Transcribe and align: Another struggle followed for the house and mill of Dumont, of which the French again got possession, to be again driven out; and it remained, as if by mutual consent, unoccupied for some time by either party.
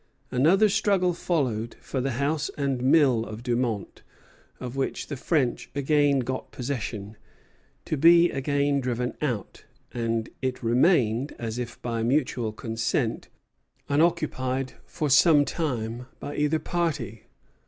Another 0.31 0.67
struggle 0.67 1.13
followed 1.13 1.75
for 1.79 2.01
the 2.01 2.13
house 2.17 2.49
and 2.57 2.81
mill 2.81 3.23
of 3.23 3.43
Dumont, 3.43 4.01
of 4.59 4.75
which 4.75 5.05
the 5.09 5.15
French 5.15 5.69
again 5.75 6.21
got 6.21 6.51
possession, 6.51 7.17
to 7.85 7.97
be 7.97 8.31
again 8.31 8.79
driven 8.81 9.15
out; 9.21 9.63
and 9.93 10.29
it 10.41 10.63
remained, 10.63 11.35
as 11.37 11.59
if 11.59 11.79
by 11.83 12.01
mutual 12.01 12.51
consent, 12.51 13.27
unoccupied 13.89 14.73
for 14.87 15.07
some 15.07 15.45
time 15.45 16.07
by 16.19 16.35
either 16.35 16.57
party. 16.57 17.25